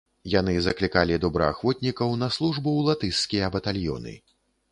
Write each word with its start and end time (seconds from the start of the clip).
Яны 0.33 0.53
заклікалі 0.67 1.19
добраахвотнікаў 1.25 2.15
на 2.23 2.29
службу 2.37 2.67
ў 2.77 2.81
латышскія 2.89 3.53
батальёны. 3.57 4.15